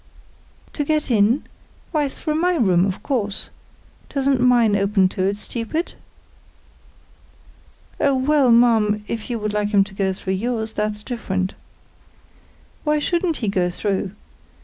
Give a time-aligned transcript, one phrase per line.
[0.73, 1.43] "To get in?
[1.91, 3.51] Why, through my room, of course.
[4.09, 5.93] Doesn't mine open to it, stupid?"
[7.99, 11.53] "Oh, well, ma'am, if you would like him to go through yours, that's different."
[12.83, 14.13] "Why shouldn't he go through?